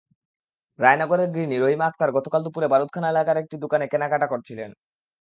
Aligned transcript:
রায়নগরের 0.79 1.29
গৃহিণী 1.33 1.57
রহিমা 1.57 1.85
আক্তার 1.89 2.09
গতকাল 2.17 2.41
দুপুরে 2.43 2.67
বারুতখানা 2.67 3.07
এলাকার 3.09 3.37
একটি 3.37 3.55
দোকানে 3.63 3.85
কেনাকাটা 3.87 4.27
করছিলেন। 4.27 4.69